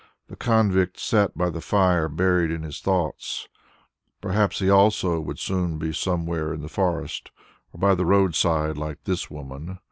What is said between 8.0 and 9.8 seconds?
road side like this woman.